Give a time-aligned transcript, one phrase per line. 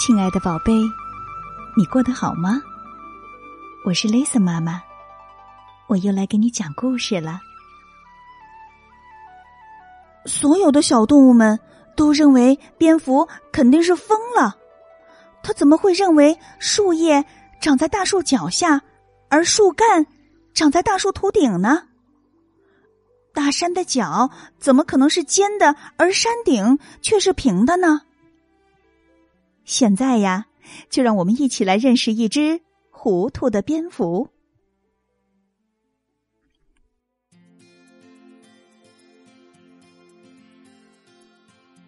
[0.00, 0.72] 亲爱的宝贝，
[1.76, 2.62] 你过得好吗？
[3.84, 4.82] 我是 Lisa 妈妈，
[5.88, 7.38] 我又来给你讲故事了。
[10.24, 11.60] 所有的小动物们
[11.94, 14.56] 都认为蝙蝠肯定是疯了，
[15.42, 17.22] 它怎么会认为树叶
[17.60, 18.80] 长在大树脚下，
[19.28, 20.06] 而树干
[20.54, 21.82] 长在大树头顶呢？
[23.34, 28.00] 大山的脚怎么可能是尖的，而山顶却是平的呢？
[29.64, 30.46] 现在呀，
[30.88, 32.60] 就让我们一起来认识一只
[32.90, 34.28] 糊涂的蝙蝠。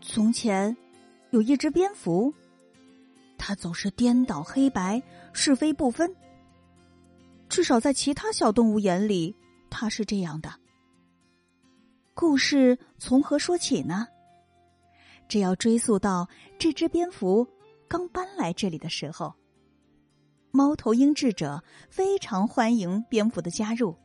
[0.00, 0.74] 从前
[1.30, 2.32] 有一只蝙蝠，
[3.36, 5.02] 它总是颠倒黑白、
[5.34, 6.14] 是非不分。
[7.48, 9.36] 至少在其他小动物眼里，
[9.68, 10.50] 它是这样的。
[12.14, 14.08] 故事从何说起呢？
[15.28, 16.26] 这要追溯到
[16.58, 17.46] 这只蝙蝠。
[17.88, 19.34] 刚搬来这里的时候，
[20.50, 23.96] 猫头鹰智者非常欢迎蝙蝠的加入，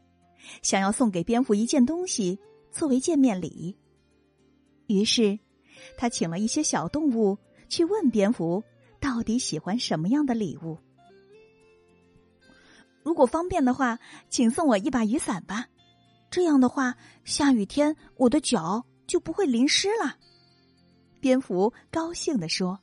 [0.62, 2.40] 想要送给蝙蝠一件东西
[2.72, 3.76] 作为见面礼。
[4.88, 5.40] 于是，
[5.98, 7.38] 他请了一些小动物
[7.70, 8.64] 去问蝙蝠
[9.00, 10.78] 到底喜欢什么样的礼物。
[13.04, 13.98] 如果方便的话，
[14.30, 15.66] 请送我一把雨伞吧，
[16.30, 20.18] 这样的话，下雨天我的脚就不会淋湿了。
[21.20, 22.80] 蝙蝠高兴地说。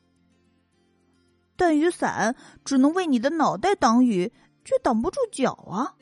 [1.58, 4.32] 断雨伞只能为你的脑袋挡雨，
[4.64, 5.96] 却挡不住脚啊！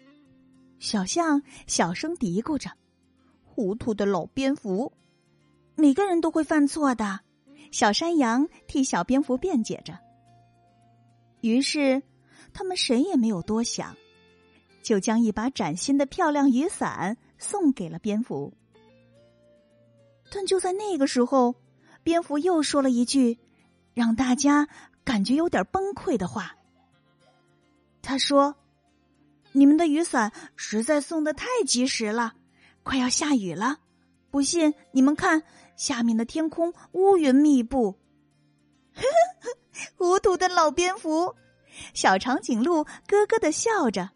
[0.79, 2.71] 小象小声嘀咕着
[3.43, 4.93] ：“糊涂的老蝙蝠，
[5.75, 7.21] 每个人都会犯错的。”
[7.73, 9.99] 小山羊替小蝙蝠辩解着。
[11.41, 12.03] 于是，
[12.53, 13.97] 他们谁也没有多想，
[14.83, 18.53] 就将一把崭新的漂亮雨伞送给了蝙蝠。
[20.31, 21.55] 但就在那个时候，
[22.03, 23.39] 蝙蝠又说了一句，
[23.95, 24.69] 让大家。
[25.07, 26.57] 感觉有点崩溃的话，
[28.03, 28.57] 他说
[29.55, 32.35] ：“你们的雨伞实在送的太及时了，
[32.83, 33.79] 快要下雨了。
[34.33, 35.45] 不信你们看，
[35.77, 37.93] 下面的天空乌云密布。
[38.95, 39.03] ”呵
[39.41, 39.57] 呵
[39.97, 41.37] 糊涂的老蝙蝠，
[41.95, 44.11] 小长颈鹿咯咯的笑着：“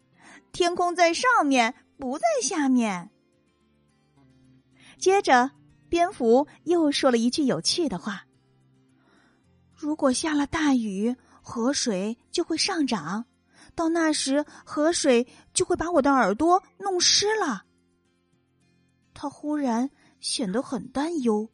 [0.51, 3.09] 天空在上面，不在下面。”
[4.99, 5.51] 接着，
[5.87, 8.25] 蝙蝠又说了一句有趣的话。
[9.81, 13.25] 如果下了大雨，河水就会上涨，
[13.73, 15.25] 到那时河水
[15.55, 17.65] 就会把我的耳朵弄湿了。
[19.11, 21.49] 他忽然显得很担忧。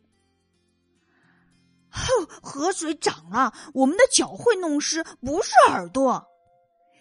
[1.89, 2.05] 哼，
[2.41, 6.27] 河水涨了，我们的脚会弄湿，不是耳朵。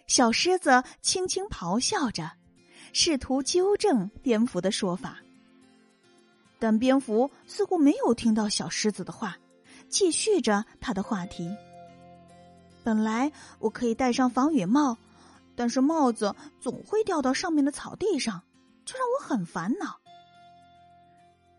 [0.07, 2.31] 小狮子轻轻咆哮着，
[2.93, 5.19] 试图纠正蝙蝠的说法，
[6.61, 9.37] 但蝙蝠似乎没有听到小狮子的话。
[9.89, 11.51] 继续着他的话题。
[12.85, 14.97] 本来我可以戴上防雨帽，
[15.57, 18.43] 但是帽子总会掉到上面的草地上，
[18.85, 20.01] 这让我很烦恼。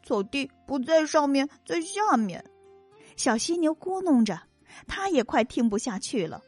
[0.04, 2.46] 草地不在上面，在下面。
[3.18, 4.40] 小犀牛咕哝着，
[4.88, 6.42] 他也快听不下去了。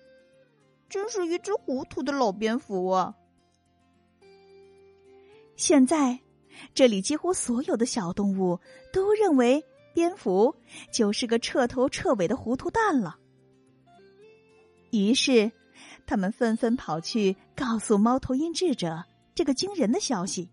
[0.88, 3.16] 真是一只糊涂的老蝙蝠啊！
[5.58, 6.20] 现在，
[6.74, 8.60] 这里几乎所有的小动物
[8.94, 9.62] 都认为。
[10.00, 10.56] 蝙蝠
[10.94, 13.20] 就是个彻头彻尾的糊涂蛋了。
[14.92, 15.52] 于是，
[16.08, 19.04] 他们纷纷跑去告诉猫头鹰智者
[19.36, 20.50] 这个惊人的消息：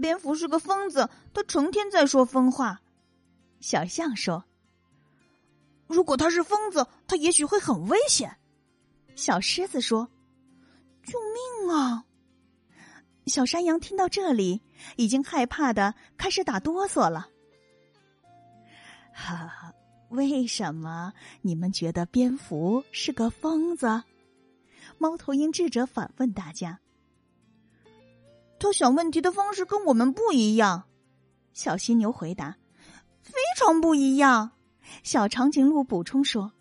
[0.00, 2.80] 蝙蝠是个疯子，他成天在说疯话。
[3.60, 4.42] 小象说
[5.86, 8.34] ：“如果他是疯子，他也许会很危险。”
[9.14, 10.08] 小狮子说
[11.04, 12.06] ：“救命啊！”
[13.26, 14.62] 小山羊听到这里，
[14.96, 17.28] 已经害怕的开始打哆嗦了。
[19.12, 19.72] 哈哈，
[20.10, 24.04] 为什么你们觉得蝙蝠是个疯子？
[24.98, 26.78] 猫头鹰智者反问大家。
[28.58, 30.84] 他想问题的方式跟我们不一样。
[31.52, 32.56] 小犀牛回答
[33.22, 34.52] ：“非常不一样。”
[35.02, 36.52] 小长颈鹿补充说。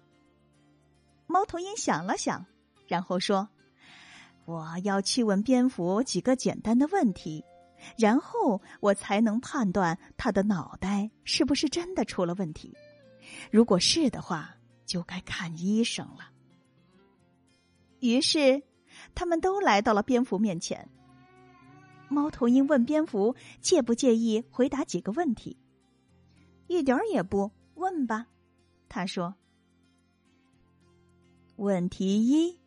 [1.28, 2.45] 猫头鹰想了想，
[2.88, 3.48] 然后说。
[4.45, 7.44] 我要去问蝙蝠几个简单的问题，
[7.97, 12.74] 然后我才能判断他的脑袋是不是真的出了问题。
[13.51, 14.56] 如果是的话，
[14.86, 16.30] 就该看医生了。
[18.00, 18.62] 于是，
[19.15, 20.88] 他们都来到了蝙蝠面前。
[22.07, 25.57] 猫头鹰问蝙蝠介不介意回答几个问题。
[26.68, 28.27] 一点儿也不，问吧。
[28.88, 29.33] 他说
[31.57, 32.59] ：“问题一。”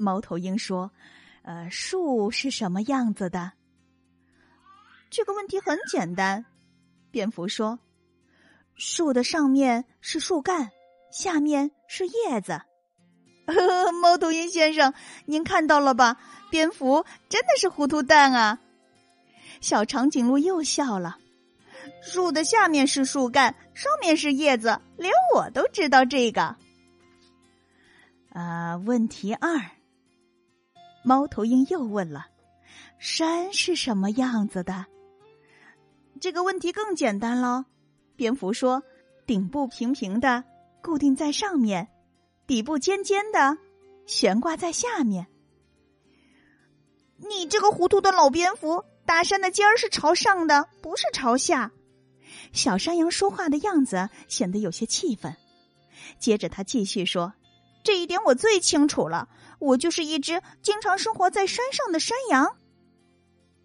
[0.00, 0.90] 猫头鹰说。
[1.42, 3.52] 呃，树是什么样子的？
[5.08, 6.44] 这个问题很简单。
[7.10, 7.78] 蝙蝠说
[8.76, 10.70] ：“树的上面是树干，
[11.10, 12.60] 下面是叶子。
[13.46, 14.92] 呵呵猫头鹰先生，
[15.24, 16.20] 您看到了吧？
[16.50, 18.60] 蝙蝠真的是糊涂蛋啊！
[19.62, 21.16] 小长颈鹿又笑了。
[22.02, 26.54] 树的下面是树干，上面是叶子，连我都知道这个。
[28.34, 29.58] 啊，问题二。
[31.02, 32.26] 猫头鹰又问了
[32.98, 34.86] ：“山是什么样子的？”
[36.20, 37.64] 这个问题更简单了。
[38.16, 38.82] 蝙蝠说
[39.26, 40.44] ：“顶部平平的，
[40.82, 41.86] 固定在上面；
[42.46, 43.56] 底部尖尖的，
[44.06, 45.26] 悬挂在下面。”
[47.16, 48.84] 你这个糊涂的老蝙蝠！
[49.06, 51.72] 大山的尖儿是朝上的，不是朝下。
[52.52, 55.34] 小山羊说话的样子显得有些气愤。
[56.18, 57.32] 接着他继续说
[57.82, 59.28] ：“这一点我最清楚了，
[59.58, 62.56] 我就是一只经常生活在山上的山羊。”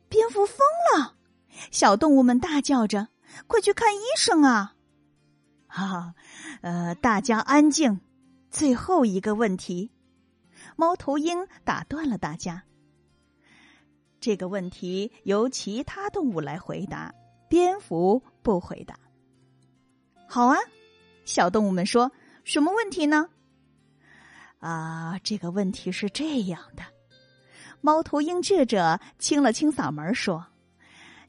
[0.07, 0.59] 蝙蝠疯
[0.95, 1.15] 了，
[1.71, 3.09] 小动物们大叫着
[3.47, 4.75] ：“快去看医生啊！”
[5.67, 6.15] 哈，
[6.61, 7.99] 呃，大家安静。
[8.49, 9.91] 最后一个问题，
[10.77, 12.63] 猫头鹰打断了大家。
[14.21, 17.13] 这个问题由其他动物来回答，
[17.49, 18.97] 蝙蝠不回答。
[20.29, 20.57] 好啊，
[21.25, 22.09] 小动物们说
[22.45, 23.29] ：“什么问题呢？”
[24.59, 26.83] 啊，这个问题是这样的。
[27.81, 30.45] 猫头鹰智者清了清嗓门说：“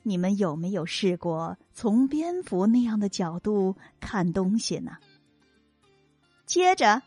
[0.03, 4.93] 你们有没有试过从蝙蝠那样的角度看东西呢？”
[6.47, 7.03] 接着，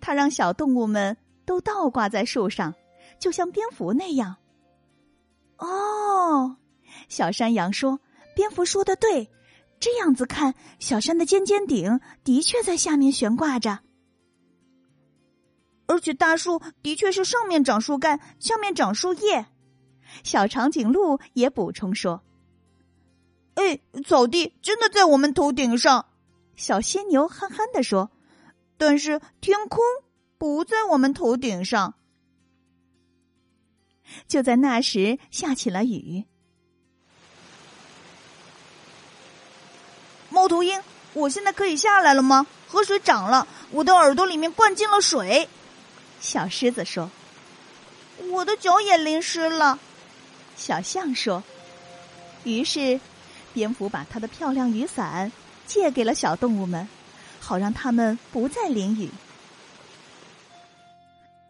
[0.00, 2.72] 他让小动物们都倒挂在树上，
[3.18, 4.36] 就像蝙蝠那样。
[5.58, 6.56] 哦，
[7.08, 8.00] 小山羊说
[8.34, 9.28] ：“蝙蝠说的对，
[9.78, 13.80] 这样子看，小山的尖尖顶的确在下面悬挂着，
[15.86, 19.46] 而且大树的确是上面长树干，下面长树叶。”
[20.22, 22.22] 小长颈鹿也补充说
[23.54, 26.06] ：“哎，草地真的在我们头顶上。”
[26.56, 28.10] 小犀牛憨憨的说
[28.78, 29.80] ：“但是天空
[30.38, 31.94] 不在我们头顶上。”
[34.26, 36.24] 就在那时，下起了雨。
[40.30, 40.80] 猫头鹰，
[41.12, 42.46] 我现在可以下来了吗？
[42.68, 45.48] 河水涨了，我的耳朵里面灌进了水。
[46.26, 47.08] 小狮子说
[48.32, 49.78] ：“我的脚也淋湿了。”
[50.56, 51.40] 小象说
[52.42, 52.98] ：“于是，
[53.54, 55.30] 蝙蝠把他的漂亮雨伞
[55.66, 56.88] 借给了小动物们，
[57.38, 59.08] 好让他们不再淋雨。”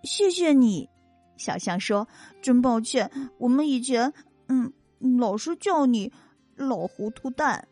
[0.05, 0.91] 谢谢你。
[1.39, 2.07] 小象说
[2.43, 4.13] ：“真抱歉，我们以前
[4.49, 4.75] 嗯
[5.19, 6.13] 老是叫你
[6.55, 7.67] 老糊涂蛋，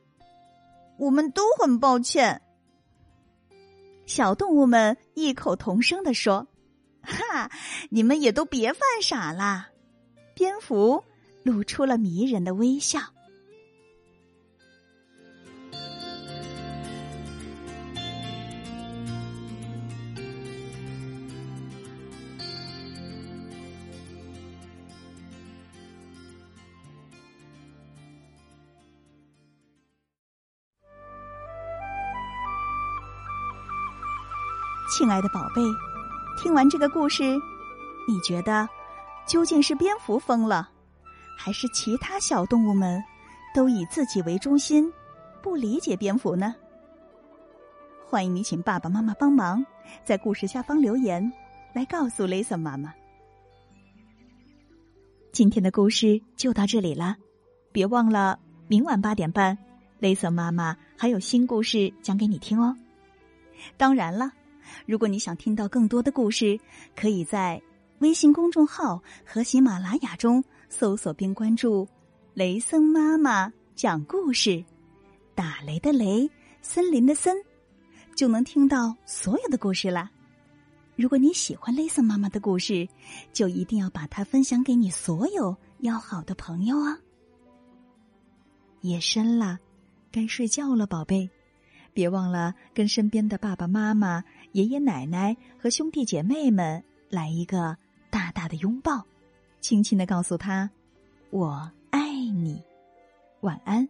[0.97, 2.41] 我们都很抱歉。”
[4.07, 6.47] 小动物们异口同声的说
[7.05, 7.51] ：“哈，
[7.91, 9.69] 你们也都别犯傻啦！”
[10.35, 11.05] 蝙蝠
[11.45, 13.01] 露出了迷人的微笑。
[34.97, 35.61] 亲爱的宝贝，
[36.37, 37.23] 听完这个故事，
[38.07, 38.69] 你觉得
[39.27, 40.69] 究竟是蝙蝠疯了，
[41.39, 43.03] 还是其他小动物们
[43.55, 44.93] 都以自己为中心，
[45.43, 46.55] 不理解蝙蝠呢？
[48.07, 49.65] 欢迎你请爸爸妈妈帮忙，
[50.05, 51.33] 在故事下方留言，
[51.73, 52.93] 来告诉雷森妈妈。
[55.33, 57.17] 今天的故事就到这里了，
[57.73, 58.39] 别忘了
[58.69, 59.57] 明晚八点半，
[59.99, 62.77] 雷森妈妈还有新故事讲给你听哦。
[63.77, 64.31] 当然了。
[64.87, 66.59] 如果你想听到更多的故事，
[66.97, 67.61] 可以在
[67.99, 71.89] 微信公众号和喜马拉雅中搜索并关注
[72.35, 74.65] “雷森妈妈讲故事”，
[75.35, 76.29] 打雷的雷，
[76.61, 77.37] 森林的森，
[78.17, 80.11] 就能听到所有的故事啦。
[80.97, 82.89] 如果你喜欢雷森妈妈的故事，
[83.33, 86.99] 就一定要把它分享给你所有要好的朋友啊！
[88.83, 89.59] 夜深了，
[90.13, 91.31] 该睡觉了，宝贝。
[91.93, 94.23] 别忘了跟身边的爸爸妈妈、
[94.55, 96.81] 爷爷奶奶和兄弟姐妹们
[97.11, 97.77] 来一个
[98.09, 99.05] 大大的拥抱，
[99.61, 100.71] 轻轻的告诉他
[101.31, 102.63] ：“我爱你。”
[103.43, 103.89] 晚安。